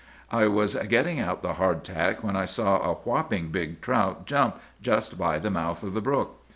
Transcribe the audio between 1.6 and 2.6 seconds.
hardtack, when I